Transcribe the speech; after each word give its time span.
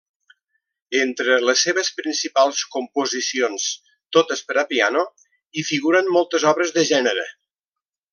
Entre 0.99 1.35
les 1.49 1.59
seves 1.65 1.91
principals 1.99 2.63
composicions, 2.75 3.67
totes 4.17 4.41
per 4.49 4.57
a 4.63 4.67
piano, 4.75 5.05
hi 5.59 5.65
figuren 5.69 6.11
moltes 6.17 6.47
obres 6.55 6.75
de 6.79 6.87
gènere. 6.95 7.27